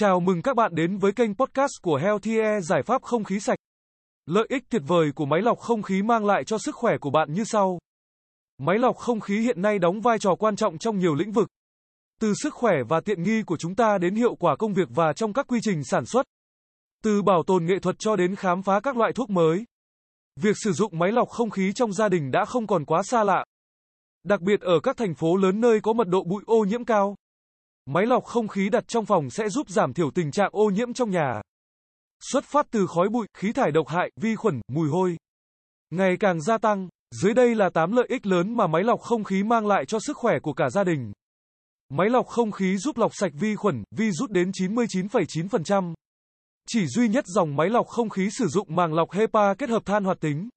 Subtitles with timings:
[0.00, 3.40] Chào mừng các bạn đến với kênh podcast của Healthy Air, giải pháp không khí
[3.40, 3.58] sạch.
[4.26, 7.10] Lợi ích tuyệt vời của máy lọc không khí mang lại cho sức khỏe của
[7.10, 7.78] bạn như sau.
[8.58, 11.48] Máy lọc không khí hiện nay đóng vai trò quan trọng trong nhiều lĩnh vực.
[12.20, 15.12] Từ sức khỏe và tiện nghi của chúng ta đến hiệu quả công việc và
[15.12, 16.26] trong các quy trình sản xuất.
[17.02, 19.64] Từ bảo tồn nghệ thuật cho đến khám phá các loại thuốc mới.
[20.40, 23.24] Việc sử dụng máy lọc không khí trong gia đình đã không còn quá xa
[23.24, 23.44] lạ.
[24.24, 27.16] Đặc biệt ở các thành phố lớn nơi có mật độ bụi ô nhiễm cao.
[27.92, 30.92] Máy lọc không khí đặt trong phòng sẽ giúp giảm thiểu tình trạng ô nhiễm
[30.92, 31.42] trong nhà.
[32.32, 35.16] Xuất phát từ khói bụi, khí thải độc hại, vi khuẩn, mùi hôi.
[35.90, 39.24] Ngày càng gia tăng, dưới đây là 8 lợi ích lớn mà máy lọc không
[39.24, 41.12] khí mang lại cho sức khỏe của cả gia đình.
[41.88, 45.94] Máy lọc không khí giúp lọc sạch vi khuẩn, vi rút đến 99,9%.
[46.68, 49.82] Chỉ duy nhất dòng máy lọc không khí sử dụng màng lọc HEPA kết hợp
[49.84, 50.48] than hoạt tính.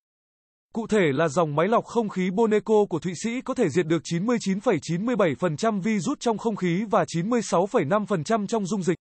[0.73, 3.85] Cụ thể là dòng máy lọc không khí Boneco của Thụy Sĩ có thể diệt
[3.85, 8.97] được 99,97% virus trong không khí và 96,5% trong dung dịch.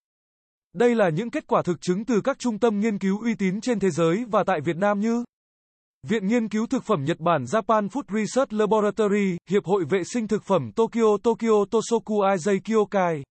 [0.75, 3.61] Đây là những kết quả thực chứng từ các trung tâm nghiên cứu uy tín
[3.61, 5.25] trên thế giới và tại Việt Nam như
[6.09, 10.29] Viện Nghiên cứu Thực phẩm Nhật Bản Japan Food Research Laboratory, Hiệp hội Vệ sinh
[10.29, 13.23] Thực phẩm Tokyo Tokyo Tosoku Aizai Kyokai.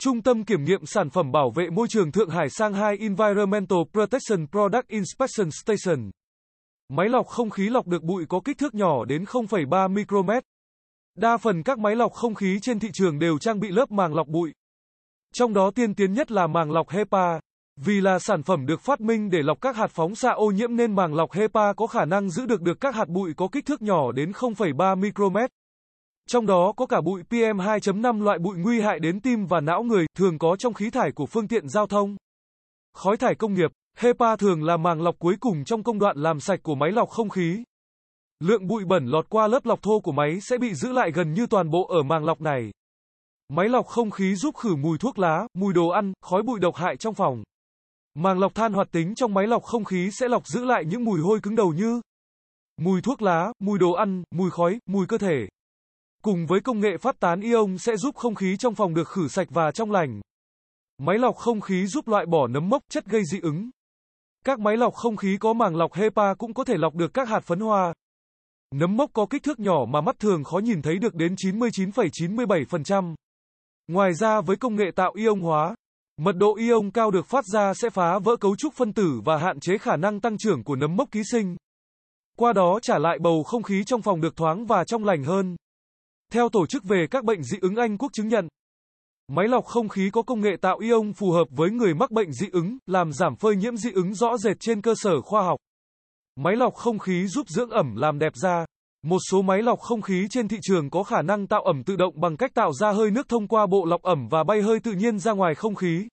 [0.00, 4.46] Trung tâm Kiểm nghiệm Sản phẩm Bảo vệ Môi trường Thượng Hải Shanghai Environmental Protection
[4.52, 6.10] Product Inspection Station.
[6.92, 10.44] Máy lọc không khí lọc được bụi có kích thước nhỏ đến 0,3 micromet.
[11.16, 14.14] Đa phần các máy lọc không khí trên thị trường đều trang bị lớp màng
[14.14, 14.52] lọc bụi.
[15.34, 17.40] Trong đó tiên tiến nhất là màng lọc HEPA.
[17.76, 20.76] Vì là sản phẩm được phát minh để lọc các hạt phóng xạ ô nhiễm
[20.76, 23.66] nên màng lọc HEPA có khả năng giữ được được các hạt bụi có kích
[23.66, 25.50] thước nhỏ đến 0,3 micromet.
[26.28, 30.06] Trong đó có cả bụi PM2.5 loại bụi nguy hại đến tim và não người,
[30.16, 32.16] thường có trong khí thải của phương tiện giao thông.
[32.94, 36.40] Khói thải công nghiệp HEPA thường là màng lọc cuối cùng trong công đoạn làm
[36.40, 37.64] sạch của máy lọc không khí.
[38.40, 41.32] Lượng bụi bẩn lọt qua lớp lọc thô của máy sẽ bị giữ lại gần
[41.34, 42.70] như toàn bộ ở màng lọc này.
[43.48, 46.74] Máy lọc không khí giúp khử mùi thuốc lá, mùi đồ ăn, khói bụi độc
[46.74, 47.42] hại trong phòng.
[48.14, 51.04] Màng lọc than hoạt tính trong máy lọc không khí sẽ lọc giữ lại những
[51.04, 52.00] mùi hôi cứng đầu như
[52.80, 55.48] mùi thuốc lá, mùi đồ ăn, mùi khói, mùi cơ thể.
[56.22, 59.28] Cùng với công nghệ phát tán ion sẽ giúp không khí trong phòng được khử
[59.28, 60.20] sạch và trong lành.
[60.98, 63.70] Máy lọc không khí giúp loại bỏ nấm mốc, chất gây dị ứng.
[64.44, 67.28] Các máy lọc không khí có màng lọc HEPA cũng có thể lọc được các
[67.28, 67.94] hạt phấn hoa.
[68.74, 73.14] Nấm mốc có kích thước nhỏ mà mắt thường khó nhìn thấy được đến 99,97%.
[73.88, 75.74] Ngoài ra với công nghệ tạo ion hóa,
[76.20, 79.38] mật độ ion cao được phát ra sẽ phá vỡ cấu trúc phân tử và
[79.38, 81.56] hạn chế khả năng tăng trưởng của nấm mốc ký sinh.
[82.38, 85.56] Qua đó trả lại bầu không khí trong phòng được thoáng và trong lành hơn.
[86.32, 88.48] Theo Tổ chức về các bệnh dị ứng Anh Quốc chứng nhận,
[89.32, 92.32] Máy lọc không khí có công nghệ tạo ion phù hợp với người mắc bệnh
[92.32, 95.60] dị ứng, làm giảm phơi nhiễm dị ứng rõ rệt trên cơ sở khoa học.
[96.36, 98.64] Máy lọc không khí giúp dưỡng ẩm làm đẹp da.
[99.02, 101.96] Một số máy lọc không khí trên thị trường có khả năng tạo ẩm tự
[101.96, 104.80] động bằng cách tạo ra hơi nước thông qua bộ lọc ẩm và bay hơi
[104.80, 106.08] tự nhiên ra ngoài không khí.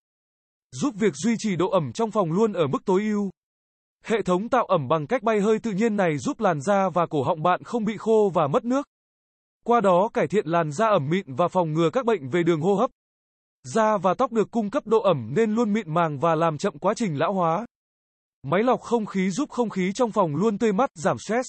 [0.72, 3.30] Giúp việc duy trì độ ẩm trong phòng luôn ở mức tối ưu.
[4.04, 7.06] Hệ thống tạo ẩm bằng cách bay hơi tự nhiên này giúp làn da và
[7.06, 8.88] cổ họng bạn không bị khô và mất nước.
[9.66, 12.62] Qua đó cải thiện làn da ẩm mịn và phòng ngừa các bệnh về đường
[12.62, 12.90] hô hấp.
[13.74, 16.80] Da và tóc được cung cấp độ ẩm nên luôn mịn màng và làm chậm
[16.80, 17.66] quá trình lão hóa.
[18.44, 21.48] Máy lọc không khí giúp không khí trong phòng luôn tươi mát, giảm stress.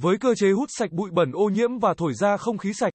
[0.00, 2.92] Với cơ chế hút sạch bụi bẩn ô nhiễm và thổi ra không khí sạch.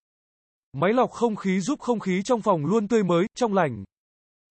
[0.74, 3.84] Máy lọc không khí giúp không khí trong phòng luôn tươi mới, trong lành.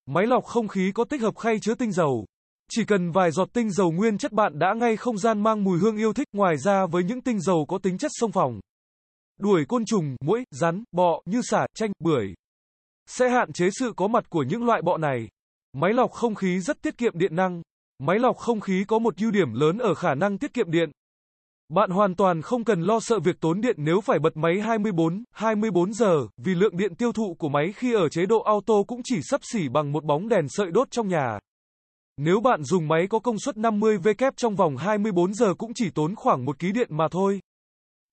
[0.06, 2.26] Máy lọc không khí có tích hợp khay chứa tinh dầu.
[2.70, 5.78] Chỉ cần vài giọt tinh dầu nguyên chất bạn đã ngay không gian mang mùi
[5.78, 8.60] hương yêu thích, ngoài ra với những tinh dầu có tính chất xông phòng.
[9.40, 12.26] Đuổi côn trùng, muỗi, rắn, bọ như xả, chanh, bưởi
[13.10, 15.28] sẽ hạn chế sự có mặt của những loại bọ này.
[15.72, 17.62] Máy lọc không khí rất tiết kiệm điện năng.
[17.98, 20.90] Máy lọc không khí có một ưu điểm lớn ở khả năng tiết kiệm điện.
[21.68, 25.24] Bạn hoàn toàn không cần lo sợ việc tốn điện nếu phải bật máy 24,
[25.32, 29.00] 24 giờ, vì lượng điện tiêu thụ của máy khi ở chế độ auto cũng
[29.04, 31.38] chỉ sấp xỉ bằng một bóng đèn sợi đốt trong nhà.
[32.16, 36.14] Nếu bạn dùng máy có công suất 50W trong vòng 24 giờ cũng chỉ tốn
[36.14, 37.40] khoảng một ký điện mà thôi.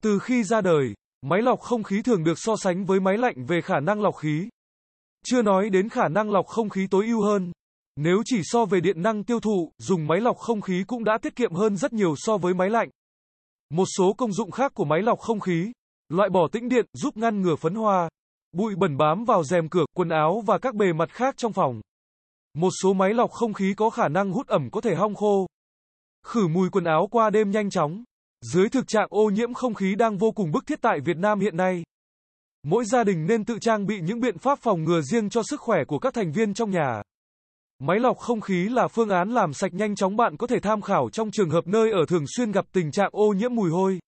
[0.04, 3.46] Từ khi ra đời, máy lọc không khí thường được so sánh với máy lạnh
[3.48, 4.50] về khả năng lọc khí.
[5.30, 7.52] Chưa nói đến khả năng lọc không khí tối ưu hơn.
[7.96, 11.18] Nếu chỉ so về điện năng tiêu thụ, dùng máy lọc không khí cũng đã
[11.22, 12.90] tiết kiệm hơn rất nhiều so với máy lạnh.
[13.70, 15.72] Một số công dụng khác của máy lọc không khí,
[16.10, 18.10] loại bỏ tĩnh điện, giúp ngăn ngừa phấn hoa,
[18.52, 21.82] bụi bẩn bám vào rèm cửa, quần áo và các bề mặt khác trong phòng.
[22.54, 25.48] Một số máy lọc không khí có khả năng hút ẩm có thể hong khô,
[26.26, 28.04] khử mùi quần áo qua đêm nhanh chóng.
[28.54, 31.40] Dưới thực trạng ô nhiễm không khí đang vô cùng bức thiết tại Việt Nam
[31.40, 31.84] hiện nay,
[32.64, 35.62] Mỗi gia đình nên tự trang bị những biện pháp phòng ngừa riêng cho sức
[35.62, 37.02] khỏe của các thành viên trong nhà.
[37.80, 40.82] Máy lọc không khí là phương án làm sạch nhanh chóng bạn có thể tham
[40.82, 44.00] khảo trong trường hợp nơi ở thường xuyên gặp tình trạng ô nhiễm mùi hôi,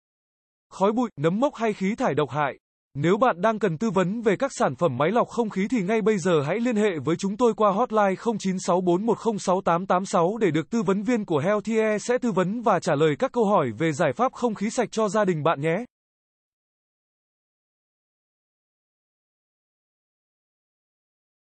[0.70, 2.58] khói bụi, nấm mốc hay khí thải độc hại.
[2.96, 5.82] Nếu bạn đang cần tư vấn về các sản phẩm máy lọc không khí thì
[5.82, 10.84] ngay bây giờ hãy liên hệ với chúng tôi qua hotline 0964106886 để được tư
[10.84, 14.14] vấn viên của Healthier sẽ tư vấn và trả lời các câu hỏi về giải
[14.14, 15.86] pháp không khí sạch cho gia đình bạn nhé.